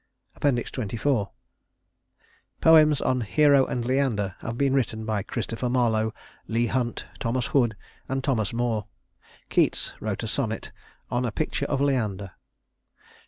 [0.39, 1.29] XXIV
[2.59, 6.11] Poems on "Hero and Leander" have been written by Chistopher Marlowe,
[6.47, 7.75] Leigh Hunt, Thomas Hood,
[8.09, 8.87] and Thomas Moore.
[9.49, 10.71] Keats wrote a sonnet,
[11.11, 12.31] "On a Picture of Leander."